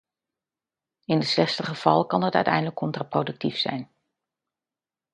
[1.05, 3.91] In het slechtste geval kan dat uiteindelijk contraproductief zijn.